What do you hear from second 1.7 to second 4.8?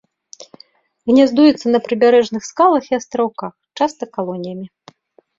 на прыбярэжных скалах і астраўках, часта калоніямі.